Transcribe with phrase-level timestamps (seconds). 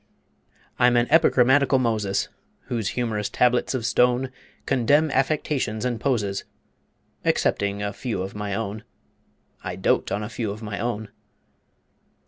[0.79, 2.27] I'm an epigrammatical Moses,
[2.61, 4.31] Whose humorous tablets of stone
[4.65, 6.43] Condemn affectations and poses
[7.23, 8.83] Excepting a few of my own.
[9.63, 11.09] (I dote on a few of my own.)